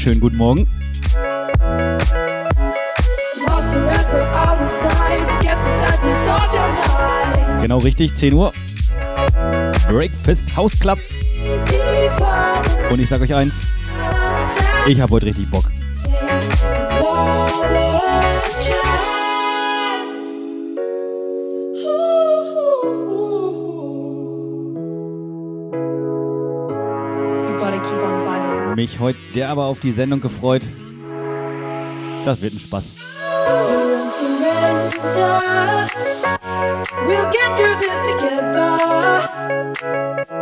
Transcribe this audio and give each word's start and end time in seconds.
schönen 0.00 0.20
guten 0.20 0.36
Morgen. 0.36 0.66
Genau 7.60 7.78
richtig, 7.78 8.14
10 8.14 8.32
Uhr. 8.32 8.52
Breakfast 9.88 10.56
House 10.56 10.78
Club. 10.78 10.98
Und 12.90 13.00
ich 13.00 13.08
sag 13.08 13.20
euch 13.20 13.34
eins, 13.34 13.54
ich 14.86 15.00
hab 15.00 15.10
heute 15.10 15.26
richtig 15.26 15.50
Bock. 15.50 15.70
gotta 27.58 27.78
keep 27.82 28.02
on 28.02 28.24
fighting 28.24 28.39
mich 28.76 29.00
heute 29.00 29.18
der 29.34 29.48
aber 29.48 29.64
auf 29.64 29.80
die 29.80 29.92
Sendung 29.92 30.20
gefreut. 30.20 30.64
Das 32.24 32.42
wird 32.42 32.54
ein 32.54 32.58
Spaß. 32.58 32.94
We'll 37.06 37.30
get 37.30 37.56
through 37.56 37.78
this 37.80 38.00
together. 38.06 38.76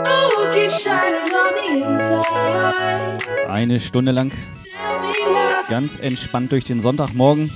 Oh, 0.05 0.51
keep 0.53 0.73
shining 0.73 1.33
on 1.33 1.55
the 1.57 1.83
inside. 1.83 3.49
Eine 3.49 3.81
Stunde 3.81 4.13
lang. 4.13 4.33
Ganz 5.69 5.97
entspannt 5.97 6.53
durch 6.53 6.65
den 6.65 6.81
Sonntagmorgen. 6.81 7.53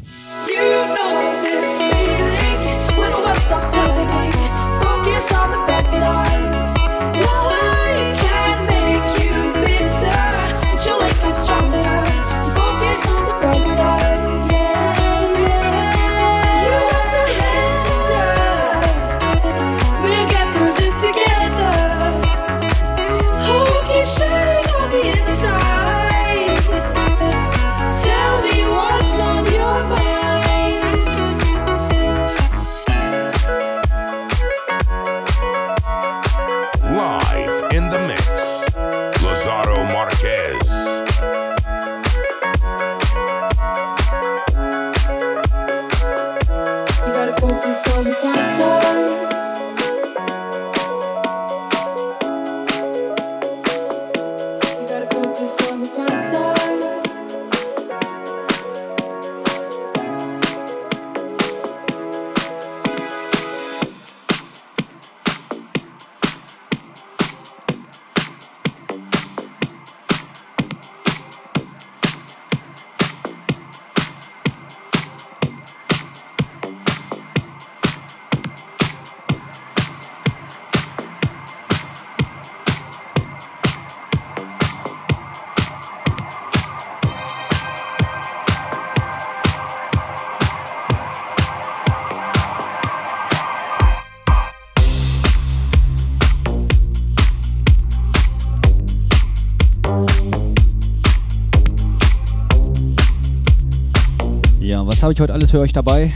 was 105.02 105.06
habe 105.06 105.14
ich 105.14 105.20
heute 105.20 105.34
alles 105.34 105.50
für 105.50 105.58
euch 105.58 105.72
dabei? 105.72 106.12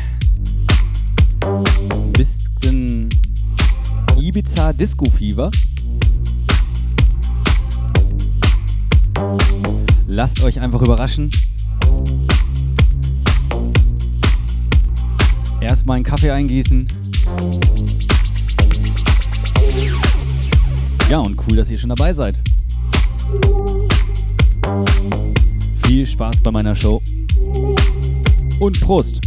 Ein 1.43 2.13
bisschen 2.13 3.11
Ibiza 4.17 4.73
Disco 4.73 5.11
Fever. 5.11 5.51
Lasst 10.07 10.41
euch 10.45 10.63
einfach 10.63 10.81
überraschen. 10.83 11.33
Erstmal 15.61 15.97
einen 15.97 16.05
Kaffee 16.05 16.31
eingießen. 16.31 16.87
Ja, 21.11 21.19
und 21.19 21.37
cool, 21.49 21.57
dass 21.57 21.71
ihr 21.71 21.79
schon 21.81 21.89
dabei 21.89 22.13
seid. 22.13 22.39
Viel 25.83 26.07
Spaß 26.07 26.41
bei 26.41 26.53
meiner 26.53 26.77
Show 26.77 27.03
und 28.61 28.81
Prost! 28.81 29.26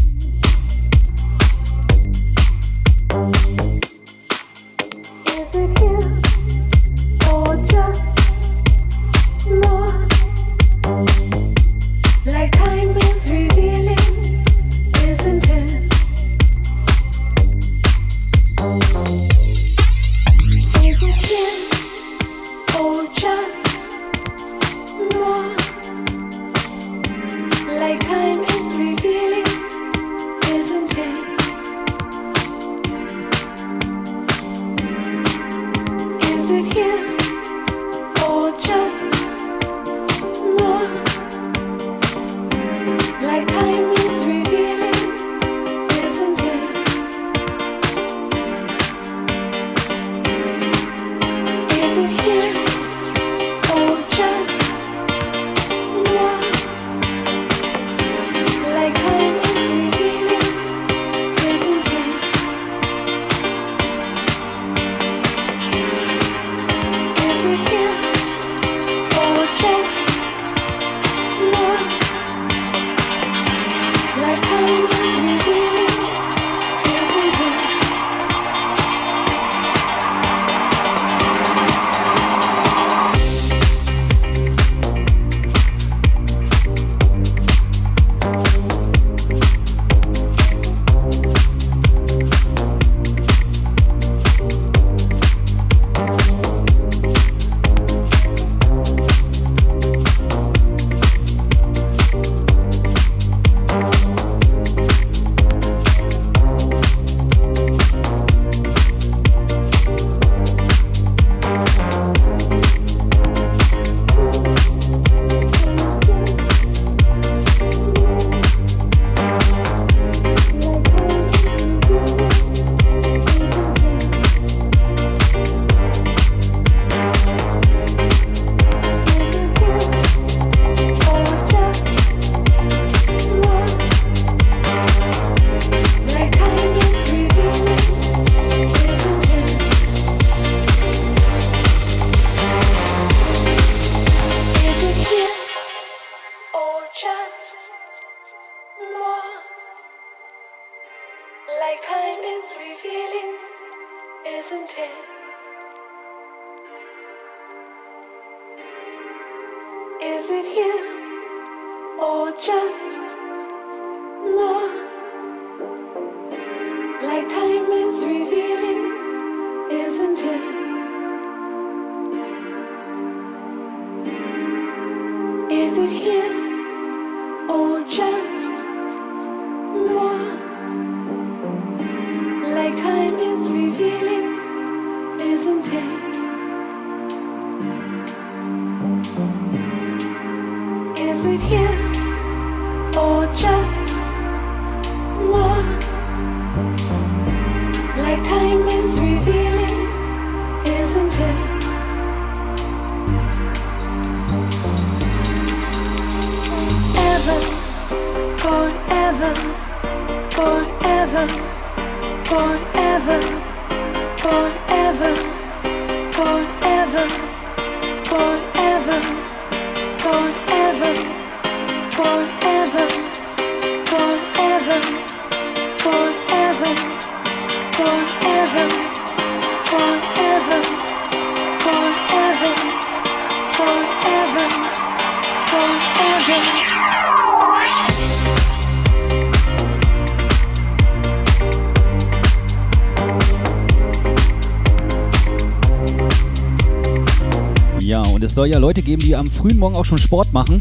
Ja, 248.49 248.57
Leute 248.57 248.81
geben, 248.81 249.03
die 249.03 249.15
am 249.15 249.27
frühen 249.27 249.59
Morgen 249.59 249.75
auch 249.75 249.85
schon 249.85 249.99
Sport 249.99 250.33
machen. 250.33 250.59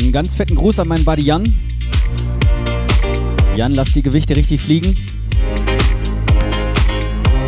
Einen 0.00 0.10
ganz 0.10 0.34
fetten 0.34 0.54
Gruß 0.54 0.78
an 0.78 0.88
meinen 0.88 1.04
Buddy 1.04 1.20
Jan. 1.20 1.54
Jan, 3.56 3.74
lass 3.74 3.92
die 3.92 4.00
Gewichte 4.00 4.34
richtig 4.34 4.62
fliegen. 4.62 4.96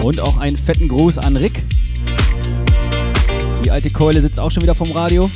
Und 0.02 0.20
auch 0.20 0.37
einen 0.37 0.58
fetten 0.58 0.88
Gruß 0.88 1.16
an 1.16 1.38
Rick. 1.38 1.62
Die 3.64 3.70
alte 3.70 3.88
Keule 3.88 4.20
sitzt 4.20 4.38
auch 4.38 4.50
schon 4.50 4.62
wieder 4.62 4.75
vom 4.75 4.92
Radio. 4.92 5.30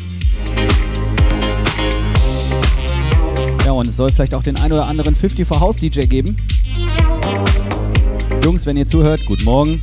Ja, 3.64 3.72
und 3.72 3.88
es 3.88 3.96
soll 3.96 4.10
vielleicht 4.12 4.34
auch 4.34 4.42
den 4.42 4.56
ein 4.56 4.70
oder 4.70 4.86
anderen 4.86 5.16
50 5.16 5.48
for 5.48 5.60
House 5.60 5.76
DJ 5.76 6.02
geben. 6.02 6.36
Jungs, 8.44 8.66
wenn 8.66 8.76
ihr 8.76 8.86
zuhört, 8.86 9.24
guten 9.24 9.44
Morgen. 9.44 9.80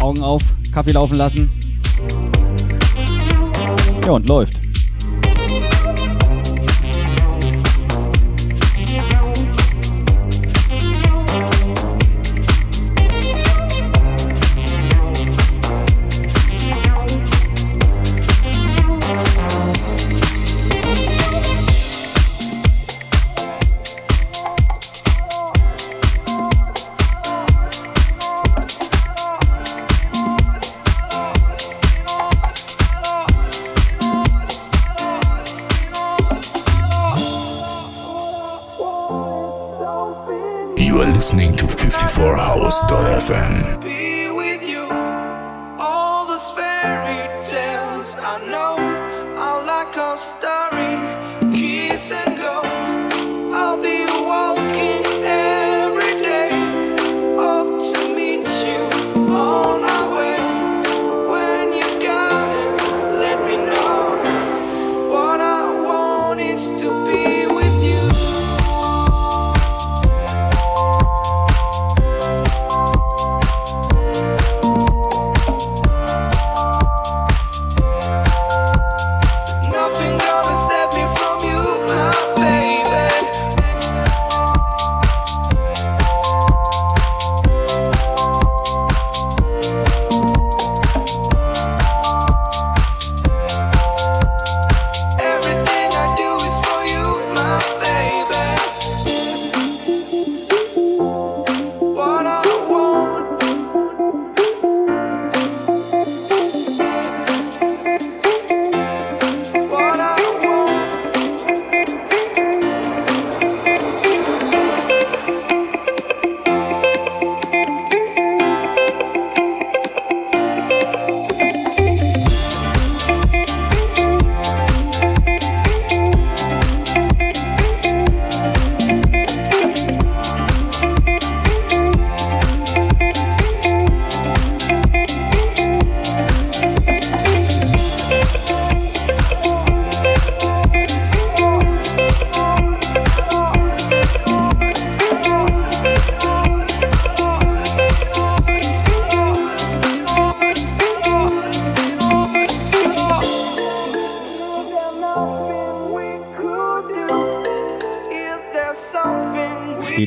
Augen 0.00 0.22
auf, 0.22 0.42
Kaffee 0.72 0.92
laufen 0.92 1.16
lassen. 1.16 1.50
Ja, 4.04 4.12
und 4.12 4.26
läuft. 4.26 4.67
Listening 41.18 41.50
to 41.56 41.66
54house.fm. 41.66 43.87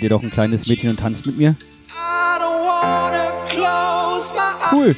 Steht 0.02 0.10
ihr 0.10 0.18
doch 0.18 0.24
ein 0.24 0.32
kleines 0.32 0.66
Mädchen 0.66 0.90
und 0.90 1.00
tanzt 1.00 1.28
mit 1.28 1.38
mir? 1.38 1.56
Cool. 4.72 4.96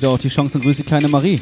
Doch 0.00 0.14
auch 0.14 0.18
die 0.18 0.28
Chance 0.28 0.58
und 0.58 0.64
grüße 0.64 0.84
kleine 0.84 1.08
Marie. 1.08 1.40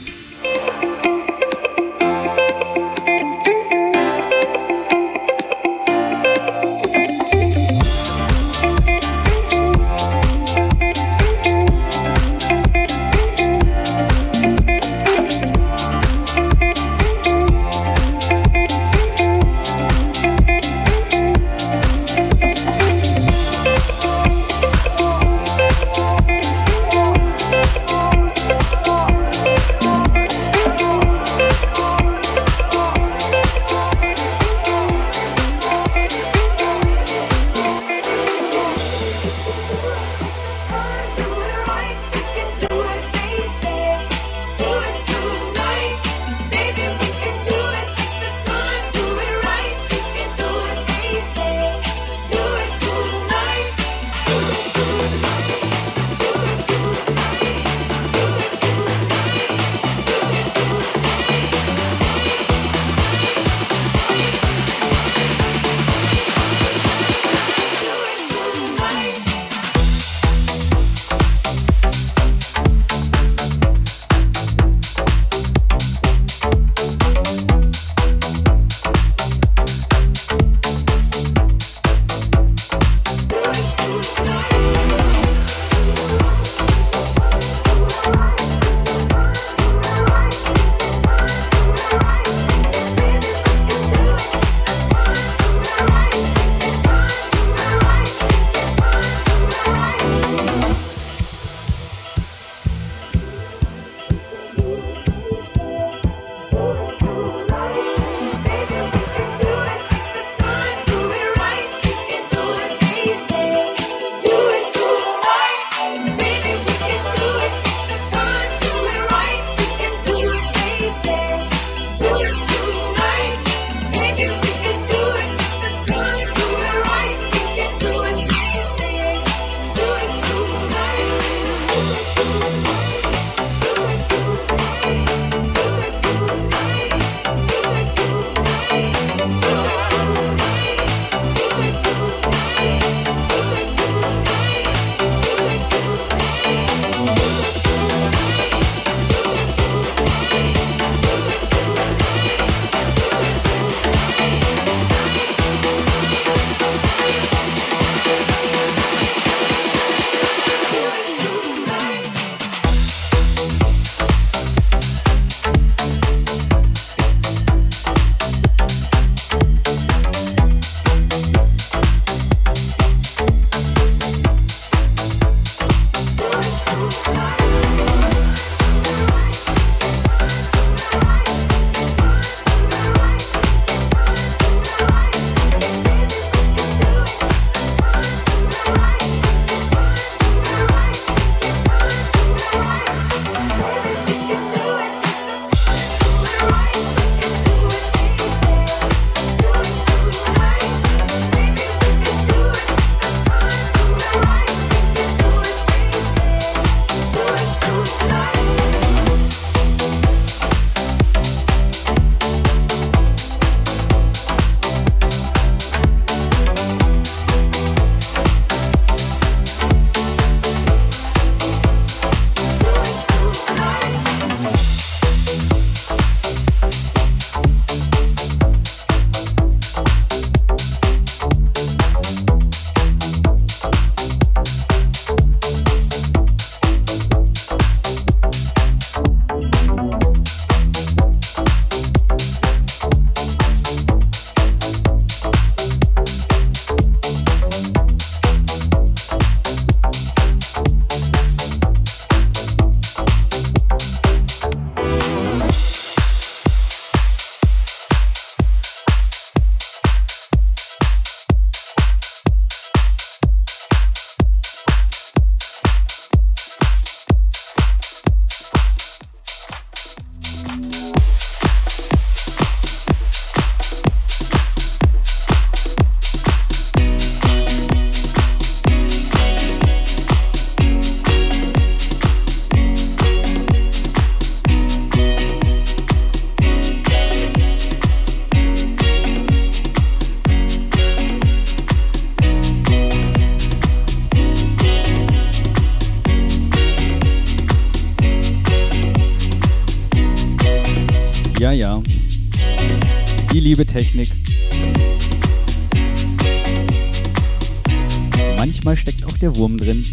der 309.26 309.36
Wurm 309.36 309.56
drin. 309.58 309.84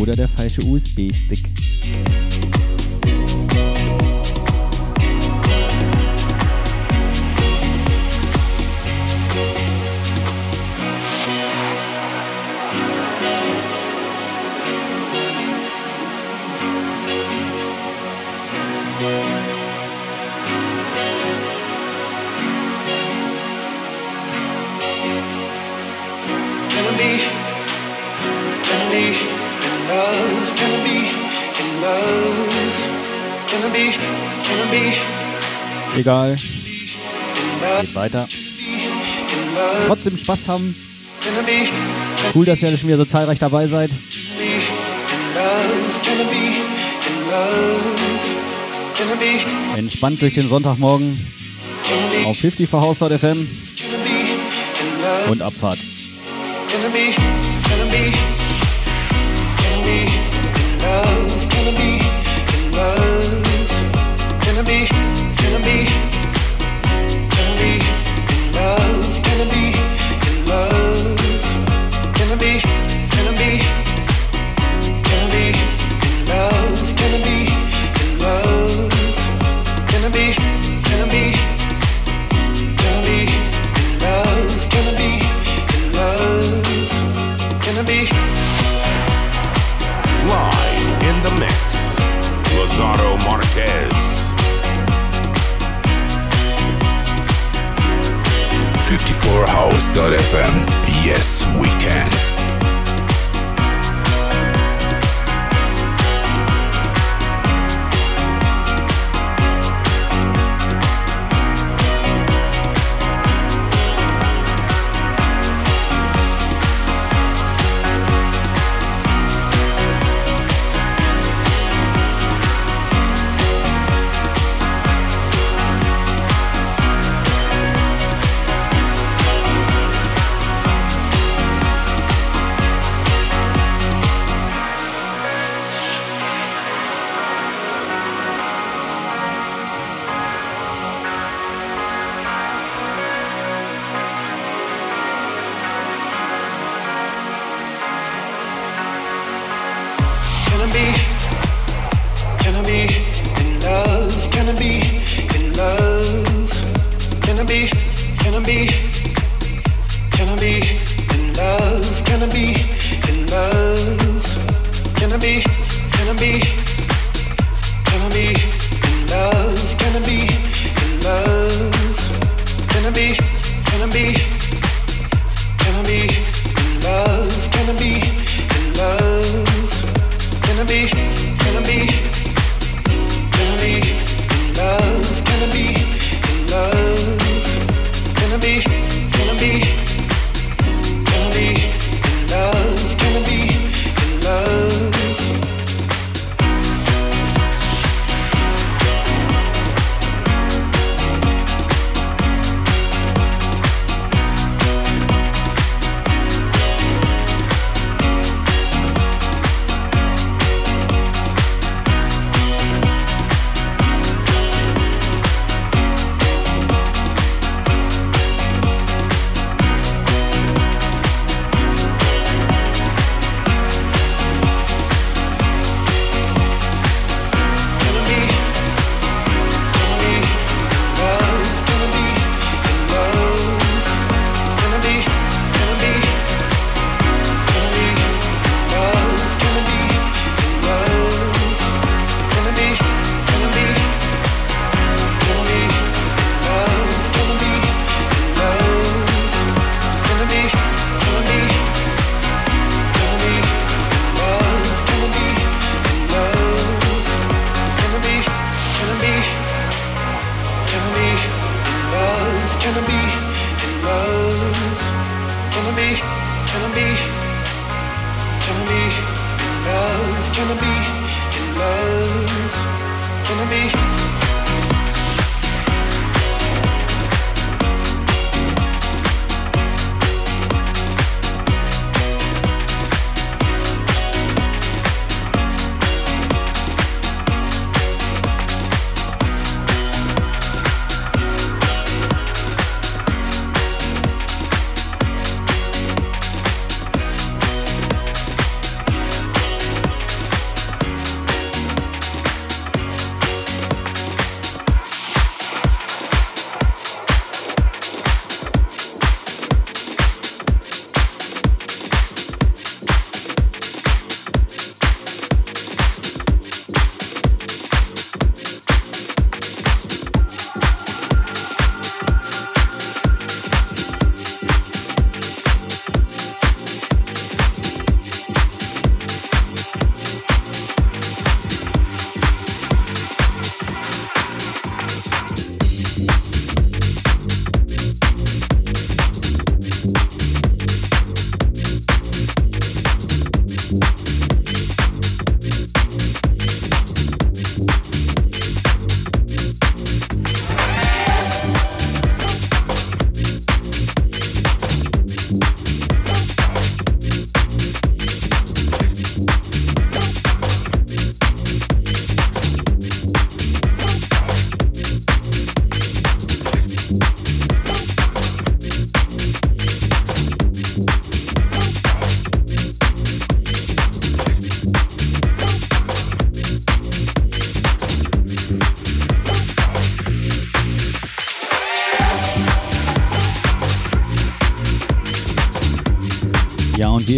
Oder 0.00 0.16
der 0.16 0.28
falsche 0.28 0.60
USB-Stick. 0.62 1.44
trotzdem 39.90 40.16
Spaß 40.16 40.46
haben. 40.46 40.74
Cool, 42.32 42.44
dass 42.44 42.62
ihr 42.62 42.78
schon 42.78 42.86
wieder 42.86 42.98
so 42.98 43.04
zahlreich 43.04 43.40
dabei 43.40 43.66
seid. 43.66 43.90
Entspannt 49.76 50.22
durch 50.22 50.34
den 50.34 50.48
Sonntagmorgen 50.48 51.18
auf 52.24 52.38
50 52.38 52.70
for 52.70 52.80
Hausfahrt 52.82 53.18
FM 53.18 53.44
und 55.28 55.42
Abfahrt. 55.42 55.78
Gonna 56.70 56.88
be, 56.92 57.12
gonna 57.68 57.90
be, 57.90 58.12
gonna 59.56 59.82
be 59.82 60.02
in 60.62 60.78
love, 60.78 61.48
gonna 61.48 61.72
be 61.72 62.10
Be. 72.40 72.89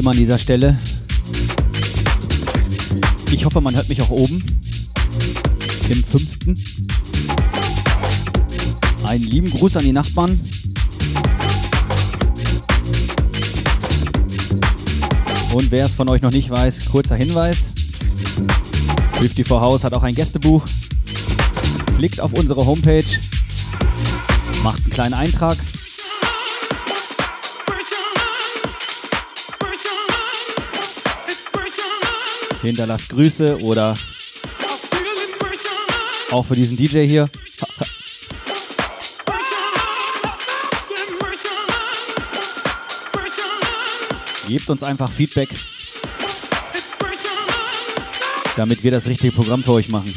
Immer 0.02 0.10
an 0.10 0.16
dieser 0.16 0.36
Stelle. 0.36 0.76
Ich 3.30 3.44
hoffe, 3.44 3.60
man 3.60 3.76
hört 3.76 3.88
mich 3.88 4.02
auch 4.02 4.10
oben. 4.10 4.42
Im 5.88 6.02
fünften. 6.02 6.60
Einen 9.04 9.22
lieben 9.22 9.48
Gruß 9.50 9.76
an 9.76 9.84
die 9.84 9.92
Nachbarn. 9.92 10.40
Und 15.52 15.70
wer 15.70 15.86
es 15.86 15.94
von 15.94 16.08
euch 16.08 16.20
noch 16.20 16.32
nicht 16.32 16.50
weiß, 16.50 16.86
kurzer 16.86 17.14
Hinweis. 17.14 17.68
54 19.20 19.50
House 19.50 19.84
hat 19.84 19.94
auch 19.94 20.02
ein 20.02 20.16
Gästebuch. 20.16 20.64
Klickt 21.96 22.20
auf 22.20 22.32
unsere 22.32 22.66
Homepage, 22.66 23.04
macht 24.64 24.80
einen 24.82 24.90
kleinen 24.90 25.14
Eintrag. 25.14 25.58
Hinterlasst 32.62 33.08
Grüße 33.08 33.58
oder 33.58 33.96
auch 36.30 36.46
für 36.46 36.54
diesen 36.54 36.76
DJ 36.76 37.08
hier. 37.08 37.28
Gebt 44.46 44.70
uns 44.70 44.82
einfach 44.82 45.10
Feedback, 45.10 45.48
damit 48.56 48.84
wir 48.84 48.90
das 48.90 49.06
richtige 49.06 49.32
Programm 49.32 49.64
für 49.64 49.72
euch 49.72 49.88
machen. 49.88 50.12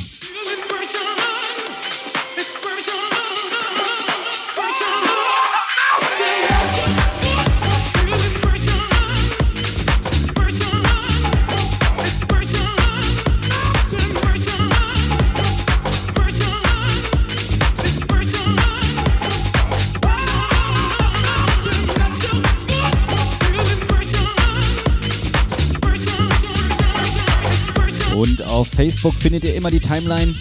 Facebook 28.75 29.13
findet 29.13 29.45
ihr 29.45 29.55
immer 29.55 29.71
die 29.71 29.79
Timeline. 29.79 30.35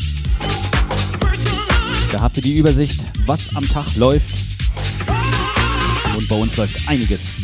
Da 2.10 2.20
habt 2.20 2.36
ihr 2.36 2.42
die 2.42 2.58
Übersicht, 2.58 3.00
was 3.26 3.54
am 3.54 3.68
Tag 3.68 3.86
läuft. 3.94 4.36
Und 6.16 6.28
bei 6.28 6.36
uns 6.36 6.56
läuft 6.56 6.88
einiges. 6.88 7.43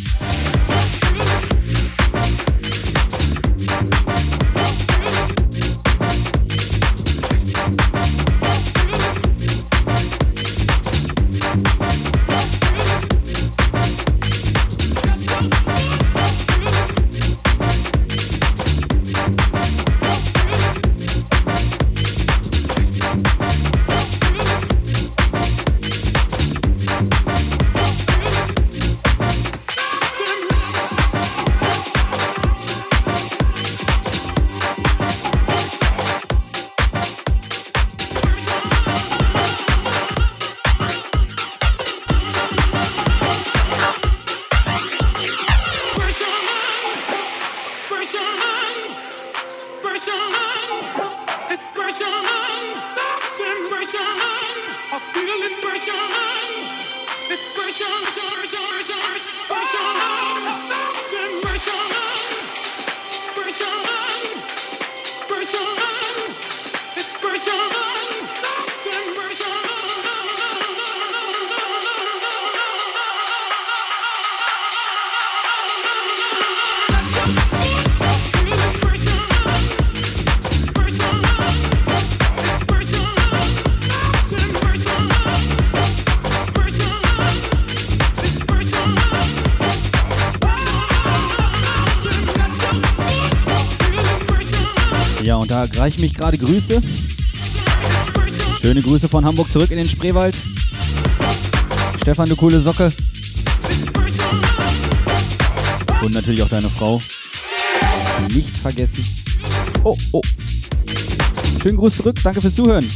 Reichen 95.81 96.03
mich 96.03 96.13
gerade 96.13 96.37
Grüße. 96.37 96.83
Schöne 98.61 98.83
Grüße 98.83 99.09
von 99.09 99.25
Hamburg 99.25 99.51
zurück 99.51 99.71
in 99.71 99.79
den 99.79 99.89
Spreewald. 99.89 100.37
Stefan, 102.03 102.29
du 102.29 102.37
coole 102.37 102.61
Socke. 102.61 102.93
Und 106.03 106.13
natürlich 106.13 106.43
auch 106.43 106.51
deine 106.51 106.69
Frau. 106.69 107.01
Nicht 108.29 108.55
vergessen. 108.59 109.03
Oh, 109.83 109.97
oh. 110.13 110.21
Schönen 111.63 111.79
Gruß 111.79 111.97
zurück. 111.97 112.17
Danke 112.23 112.43
fürs 112.43 112.55
Zuhören. 112.55 112.87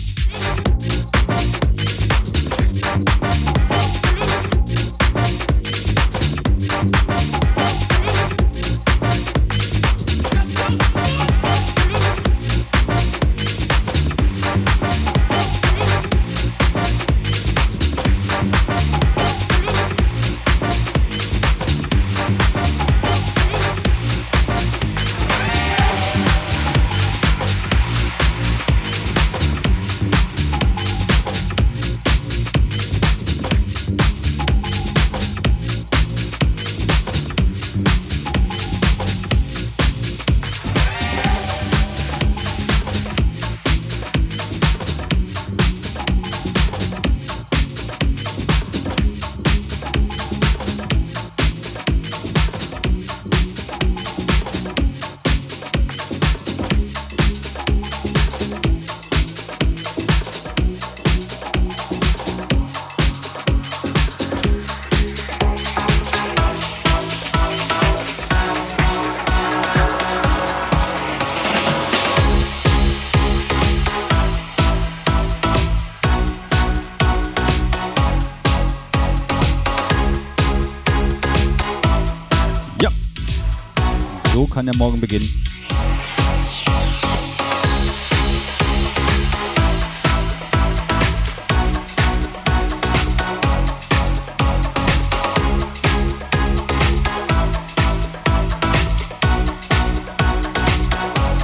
kann 84.54 84.66
der 84.66 84.76
Morgen 84.76 85.00
beginnen. 85.00 85.28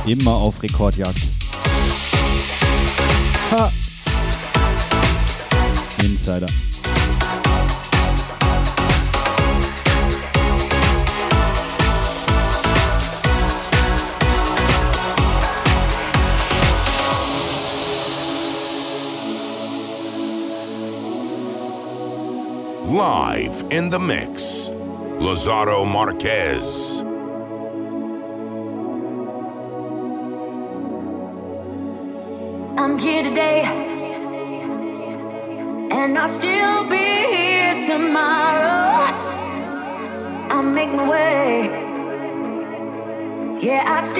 Immer 0.06 0.34
auf 0.34 0.62
Rekordjagd. 0.62 1.18
Ha. 3.50 3.72
Insider. 6.04 6.46
Live 23.00 23.64
in 23.70 23.88
the 23.88 23.98
mix, 23.98 24.68
Lazaro 25.26 25.86
Marquez. 25.86 27.00
I'm 32.76 32.98
here 32.98 33.22
today, 33.22 33.62
and 35.92 36.18
I'll 36.18 36.28
still 36.28 36.84
be 36.90 37.08
here 37.36 37.74
tomorrow. 37.86 39.08
I'll 40.50 40.62
make 40.62 40.92
my 40.92 41.08
way. 41.08 41.70
Yeah, 43.60 43.82
I'll 43.86 44.02
still 44.02 44.19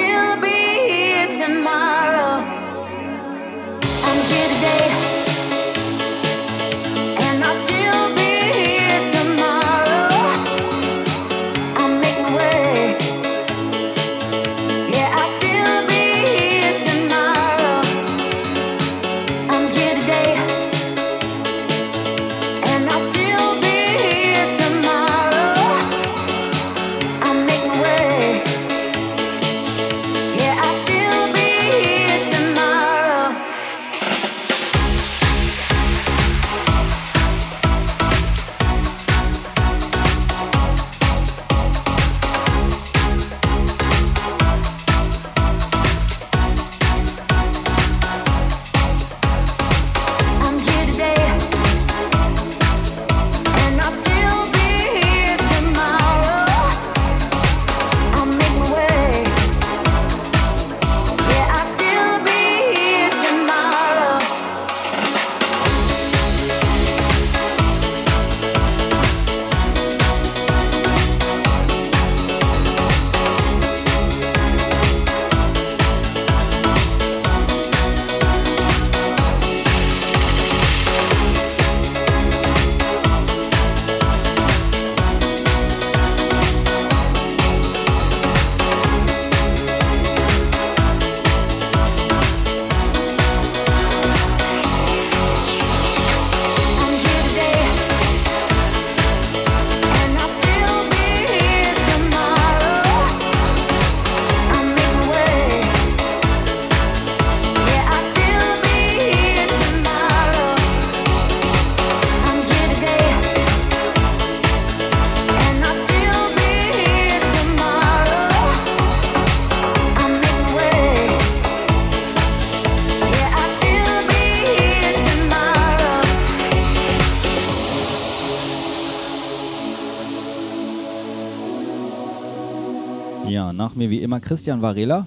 immer 134.10 134.18
Christian 134.18 134.60
Varela. 134.60 135.06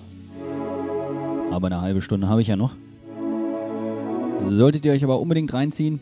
Aber 1.52 1.68
eine 1.68 1.82
halbe 1.82 2.02
Stunde 2.02 2.30
habe 2.30 2.42
ich 2.42 2.48
ja 2.48 2.56
noch. 2.56 2.72
Solltet 4.46 4.86
ihr 4.86 4.94
euch 4.94 5.04
aber 5.04 5.20
unbedingt 5.20 5.54
reinziehen. 5.54 6.00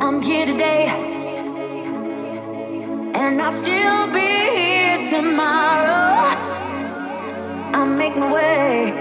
I'm 0.00 0.22
here 0.22 0.46
today, 0.46 0.88
and 3.14 3.40
I'll 3.40 3.52
still 3.52 4.06
be 4.10 4.20
here 4.56 4.98
tomorrow. 5.10 6.34
I'll 7.74 7.86
make 7.86 8.16
my 8.18 8.32
way, 8.32 8.92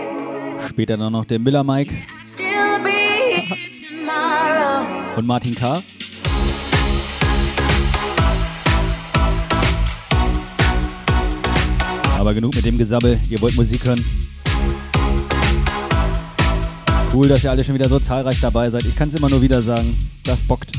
Später 0.67 0.97
dann 0.97 1.13
noch 1.13 1.23
der 1.23 1.39
Miller 1.39 1.63
Mike 1.63 1.93
und 5.15 5.25
Martin 5.25 5.55
K. 5.55 5.81
Aber 12.25 12.33
genug 12.33 12.55
mit 12.55 12.65
dem 12.65 12.75
Gesabbel. 12.75 13.19
Ihr 13.29 13.39
wollt 13.39 13.55
Musik 13.55 13.85
hören. 13.85 14.03
Cool, 17.13 17.27
dass 17.27 17.43
ihr 17.43 17.51
alle 17.51 17.63
schon 17.63 17.75
wieder 17.75 17.87
so 17.87 17.99
zahlreich 17.99 18.41
dabei 18.41 18.67
seid. 18.71 18.83
Ich 18.85 18.95
kann 18.95 19.07
es 19.09 19.13
immer 19.13 19.29
nur 19.29 19.43
wieder 19.43 19.61
sagen. 19.61 19.95
Das 20.23 20.41
bockt. 20.41 20.71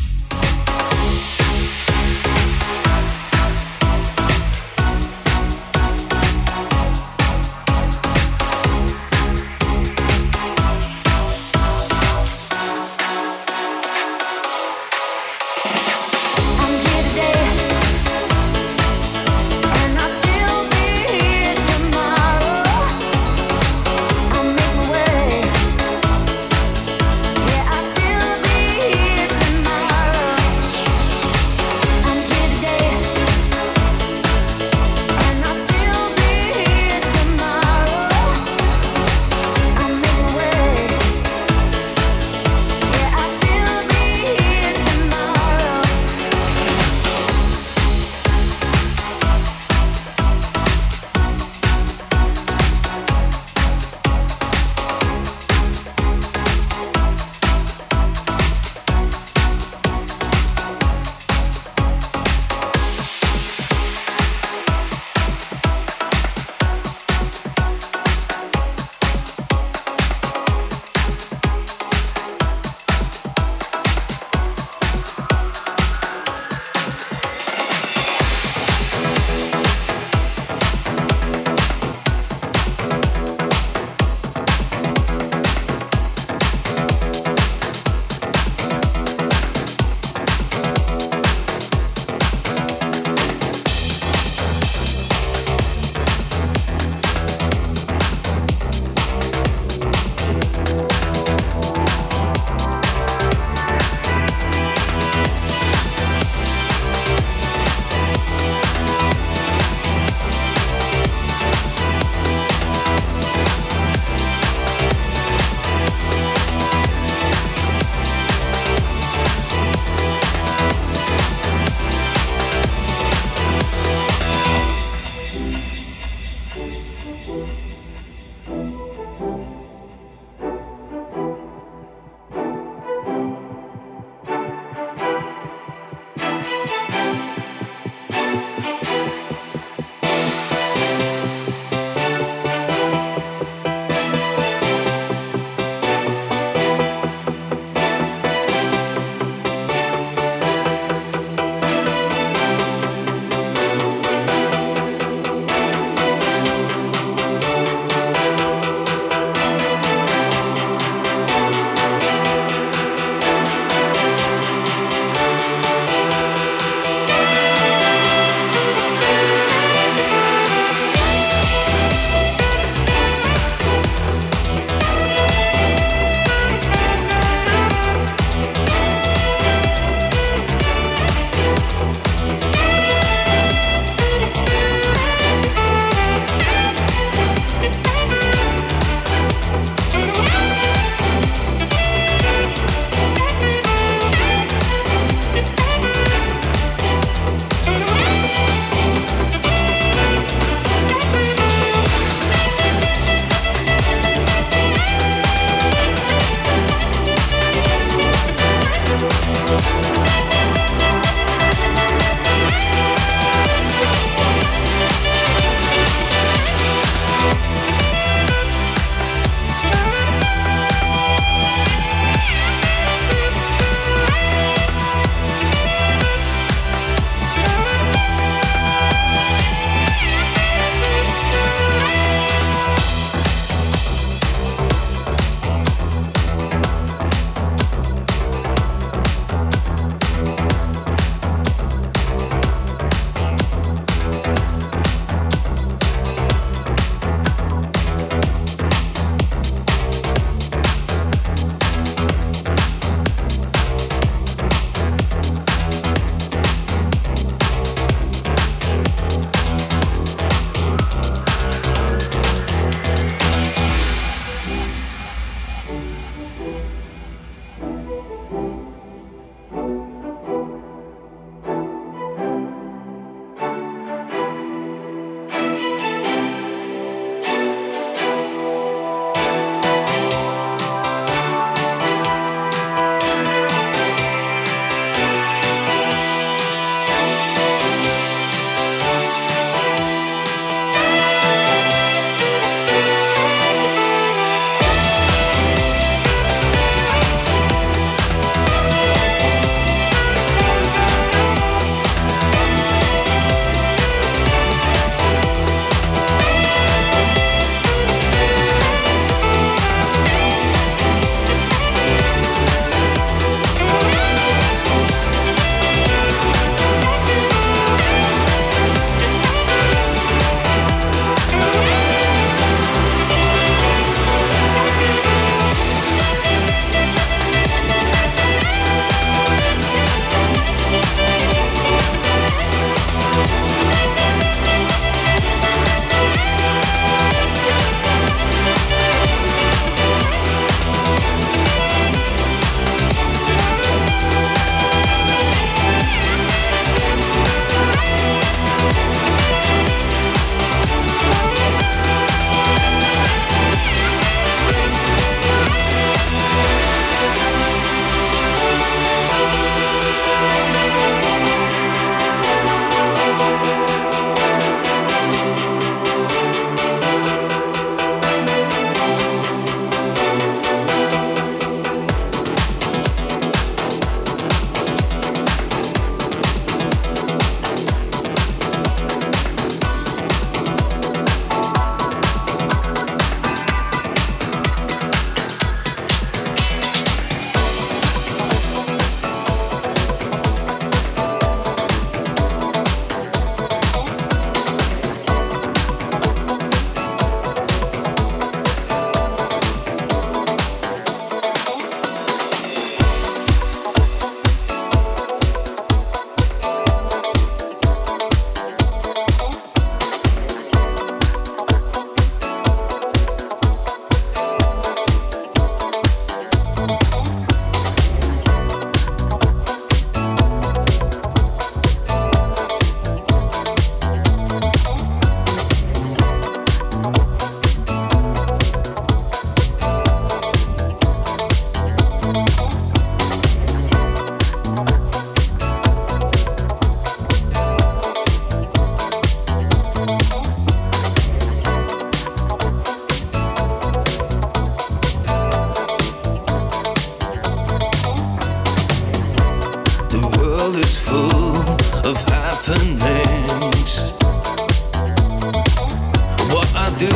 do 456.79 456.87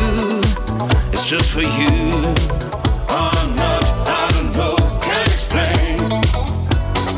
is 1.12 1.24
just 1.24 1.52
for 1.52 1.62
you. 1.62 2.34
I'm 3.08 3.54
not, 3.56 3.84
I 4.06 4.28
don't 4.32 4.52
know, 4.54 4.76
can't 5.00 5.26
explain. 5.26 5.96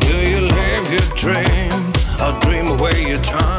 Do 0.00 0.30
you 0.30 0.40
live 0.40 0.92
your 0.92 1.16
dream 1.16 1.92
I'll 2.20 2.38
dream 2.40 2.68
away 2.68 3.04
your 3.04 3.16
time? 3.18 3.51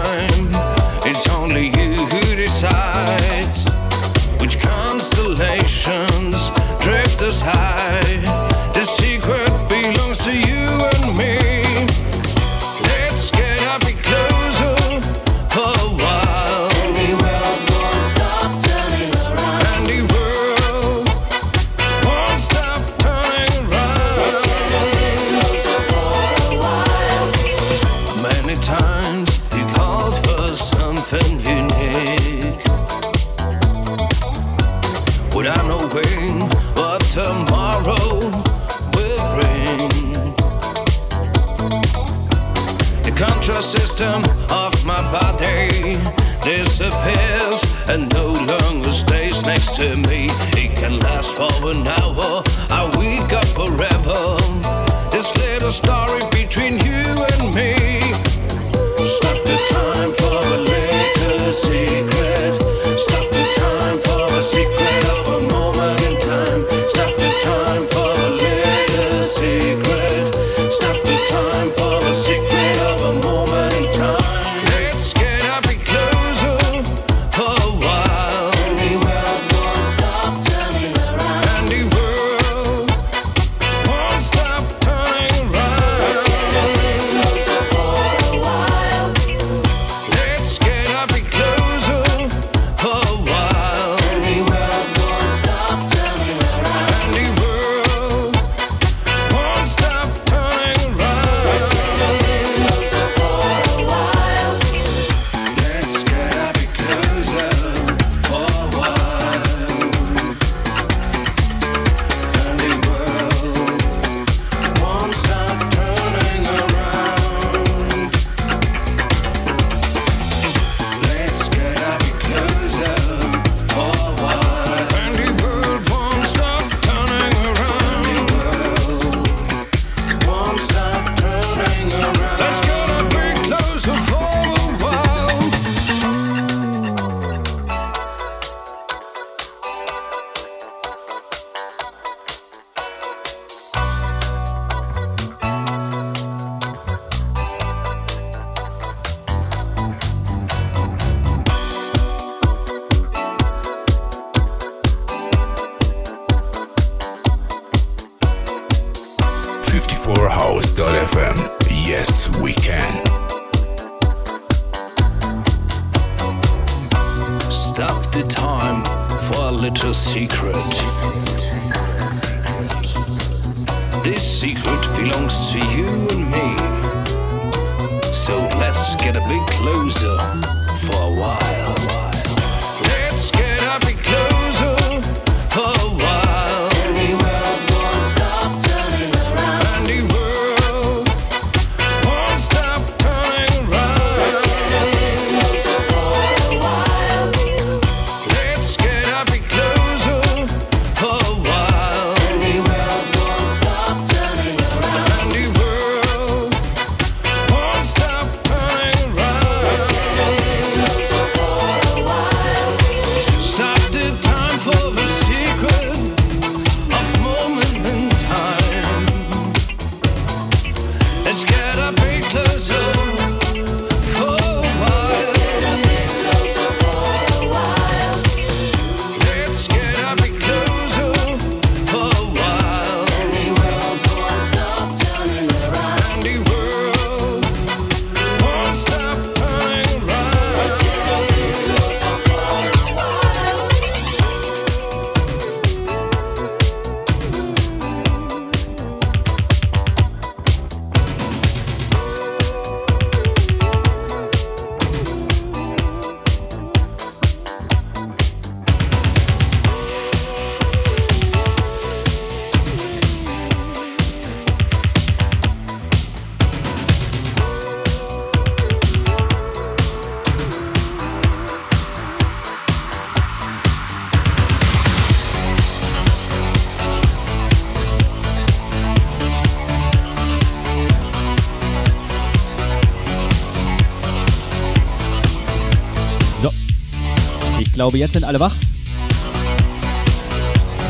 glaube, 287.84 287.98
jetzt 287.98 288.14
sind 288.14 288.24
alle 288.24 288.40
wach. 288.40 288.56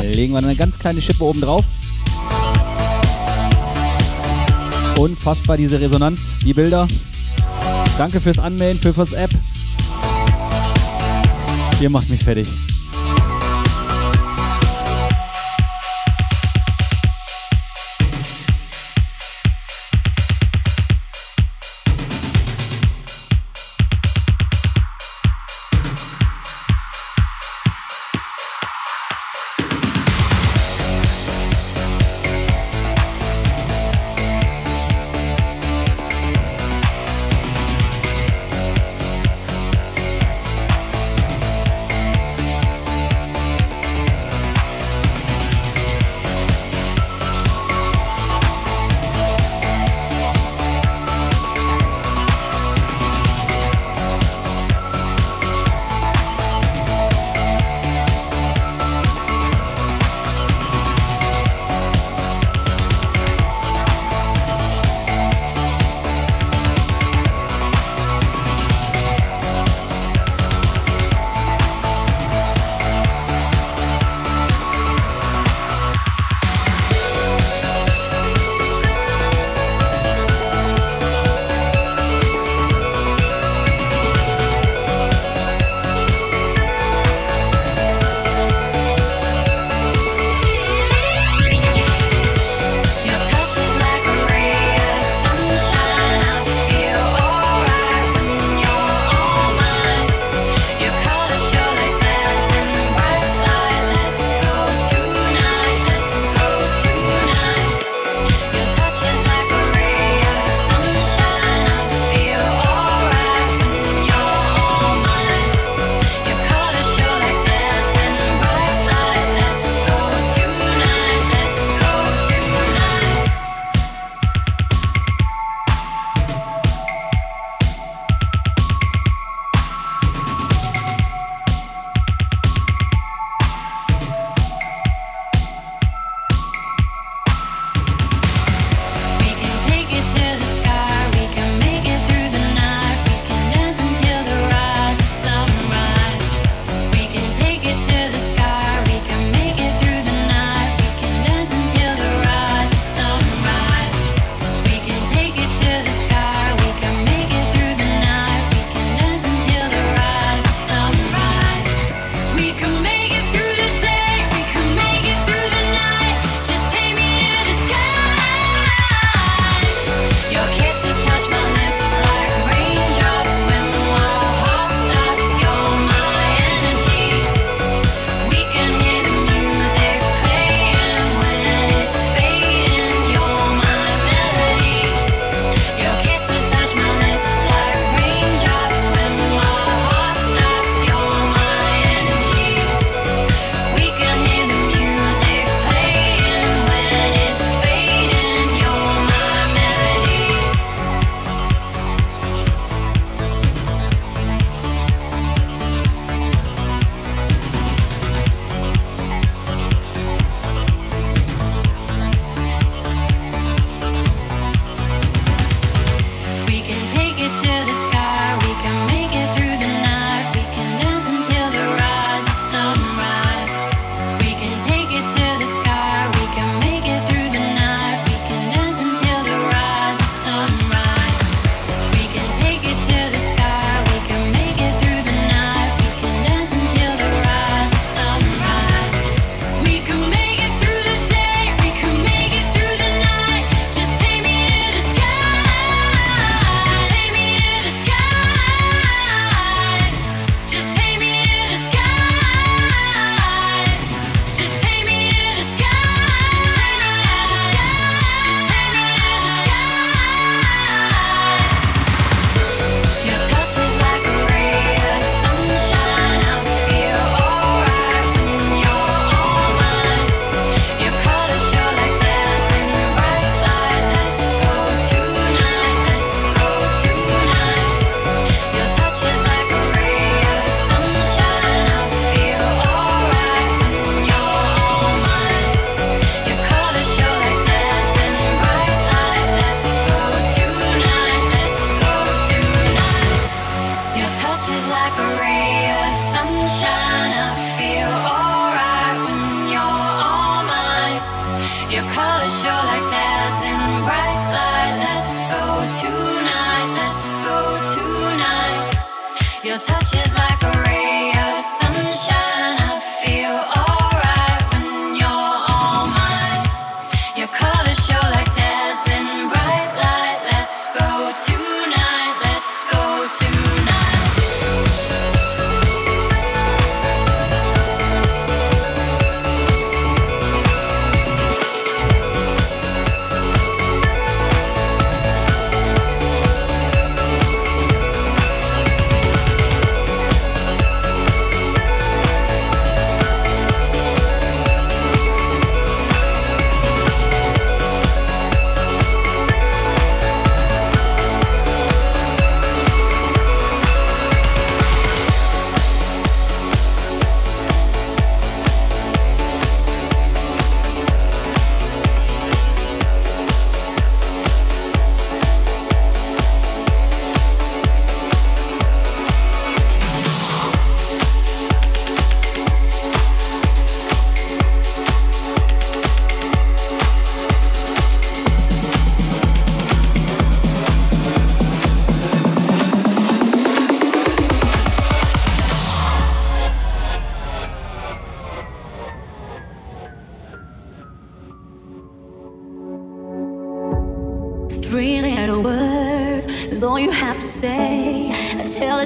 Legen 0.03 0.33
wir 0.33 0.37
eine 0.37 0.55
ganz 0.55 0.77
kleine 0.77 1.01
Schippe 1.01 1.23
oben 1.23 1.41
drauf. 1.41 1.65
Unfassbar 4.99 5.57
diese 5.57 5.81
Resonanz, 5.81 6.19
die 6.45 6.53
Bilder. 6.53 6.87
Danke 7.97 8.21
fürs 8.21 8.37
Anmelden, 8.37 8.79
für 8.79 8.93
fürs 8.93 9.13
App. 9.13 9.31
Ihr 11.81 11.89
macht 11.89 12.11
mich 12.11 12.23
fertig. 12.23 12.47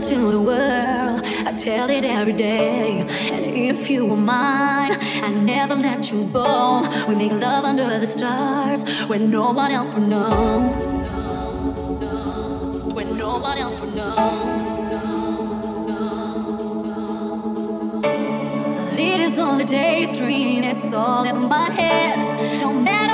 to 0.08 0.32
the 0.32 0.40
world. 0.40 1.20
I 1.46 1.52
tell 1.52 1.90
it 1.90 2.06
every 2.06 2.32
day. 2.32 3.02
And 3.34 3.46
if 3.46 3.90
you 3.90 4.06
were 4.06 4.16
mine, 4.16 4.94
I'd 5.26 5.44
never 5.44 5.76
let 5.76 6.10
you 6.14 6.30
go. 6.32 6.88
We 7.10 7.16
make 7.16 7.34
love 7.34 7.66
under 7.66 8.00
the 8.00 8.06
stars 8.06 8.86
when 9.10 9.30
no 9.30 9.52
one 9.52 9.70
else 9.70 9.94
would 9.96 10.08
know. 10.08 10.70
When 12.96 13.18
no 13.18 13.38
one 13.40 13.58
else 13.58 13.82
would 13.82 13.96
know. 13.96 14.16
But 18.90 19.00
it 19.00 19.20
is 19.20 19.38
only 19.38 19.66
a 19.66 19.68
daydream, 19.68 20.64
it's 20.64 20.94
all 20.94 21.26
in 21.26 21.50
my 21.50 21.70
head. 21.72 22.62
No 22.62 22.72
matter 22.72 23.07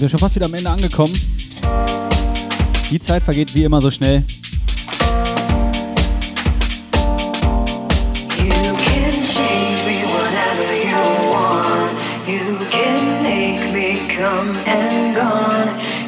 sind 0.00 0.06
wir 0.06 0.18
schon 0.18 0.20
fast 0.20 0.34
wieder 0.34 0.46
am 0.46 0.54
Ende 0.54 0.70
angekommen. 0.70 1.12
Die 2.90 2.98
Zeit 2.98 3.22
vergeht 3.22 3.54
wie 3.54 3.64
immer 3.64 3.82
so 3.82 3.90
schnell. 3.90 4.24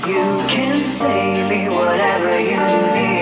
You 0.04 0.40
can 0.48 0.84
say 0.84 1.42
me 1.48 1.68
whatever 1.68 2.40
you 2.40 2.60
need, 2.94 3.21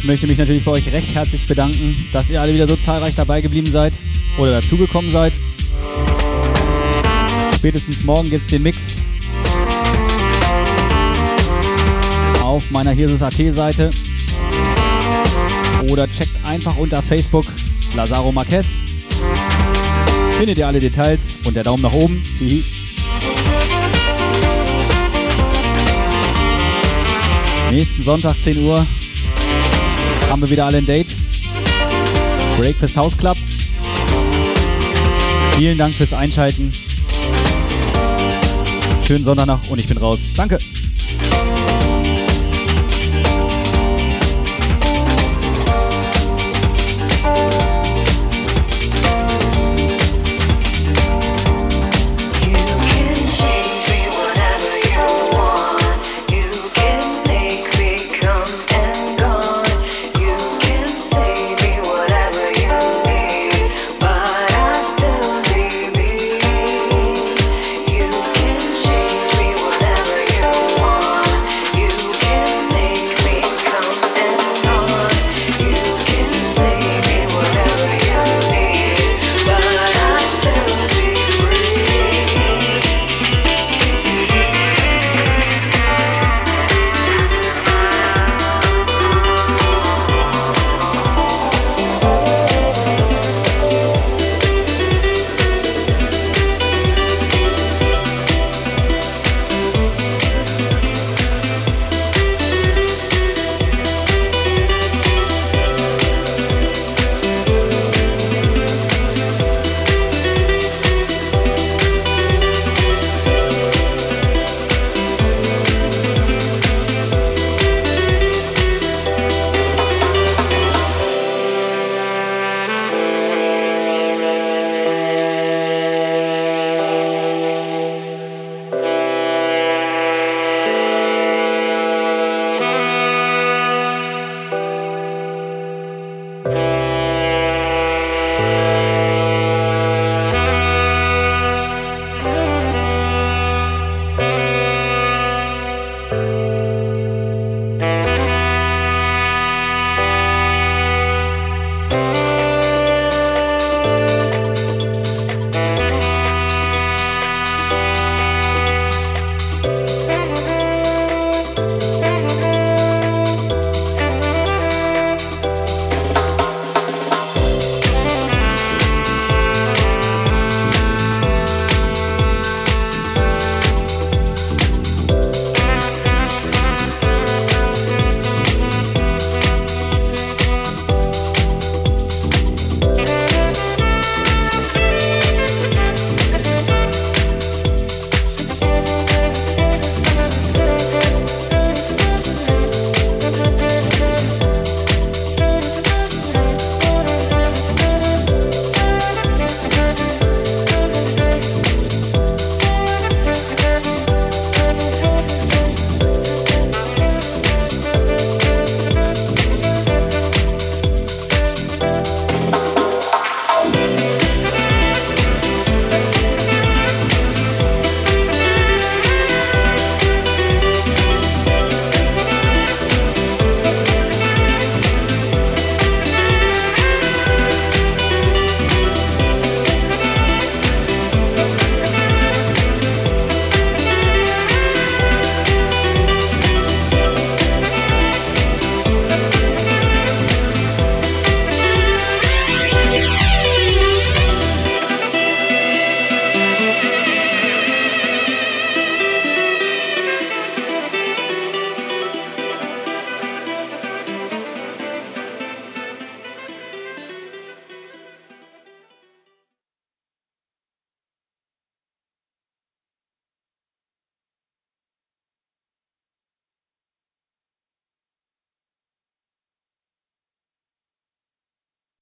Ich 0.00 0.04
möchte 0.04 0.28
mich 0.28 0.38
natürlich 0.38 0.64
bei 0.64 0.70
euch 0.70 0.92
recht 0.92 1.12
herzlich 1.12 1.46
bedanken, 1.46 2.08
dass 2.12 2.30
ihr 2.30 2.40
alle 2.40 2.54
wieder 2.54 2.68
so 2.68 2.76
zahlreich 2.76 3.16
dabei 3.16 3.40
geblieben 3.40 3.70
seid 3.70 3.92
oder 4.38 4.60
dazugekommen 4.60 5.10
seid. 5.10 5.32
Spätestens 7.56 8.04
morgen 8.04 8.30
gibt 8.30 8.44
es 8.44 8.48
den 8.48 8.62
Mix 8.62 8.96
auf 12.42 12.70
meiner 12.70 12.92
Hirsus.at-Seite 12.92 13.90
oder 15.88 16.10
checkt 16.10 16.36
einfach 16.44 16.76
unter 16.76 17.02
Facebook 17.02 17.44
Lazaro 17.96 18.30
Marquez. 18.30 18.66
Findet 20.38 20.58
ihr 20.58 20.66
alle 20.68 20.78
Details 20.78 21.38
und 21.44 21.56
der 21.56 21.64
Daumen 21.64 21.82
nach 21.82 21.92
oben. 21.92 22.22
Hihi. 22.38 22.62
Nächsten 27.72 28.04
Sonntag 28.04 28.40
10 28.40 28.64
Uhr 28.64 28.86
haben 30.38 30.46
wir 30.46 30.52
wieder 30.52 30.66
alle 30.66 30.78
ein 30.78 30.86
Date. 30.86 31.08
Breakfast 32.60 32.96
House 32.96 33.16
Club. 33.16 33.36
Vielen 35.56 35.76
Dank 35.76 35.92
fürs 35.92 36.12
Einschalten. 36.12 36.70
Schönen 39.04 39.24
Sonntag 39.24 39.46
noch 39.46 39.68
und 39.68 39.80
ich 39.80 39.88
bin 39.88 39.98
raus. 39.98 40.20
Danke. 40.36 40.58